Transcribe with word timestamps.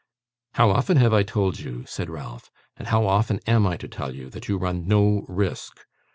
'How 0.55 0.71
often 0.71 0.97
have 0.97 1.13
I 1.13 1.21
told 1.21 1.59
you,' 1.59 1.85
said 1.87 2.09
Ralph, 2.09 2.49
'and 2.75 2.87
how 2.87 3.05
often 3.05 3.39
am 3.45 3.67
I 3.67 3.77
to 3.77 3.87
tell 3.87 4.15
you, 4.15 4.31
that 4.31 4.47
you 4.47 4.57
run 4.57 4.87
no 4.87 5.25
risk? 5.29 5.81